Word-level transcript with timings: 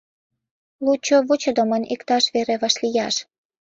Лучо 0.85 1.17
вучыдымын 1.27 1.83
иктаж 1.93 2.23
вере 2.33 2.55
вашлияш. 2.61 3.15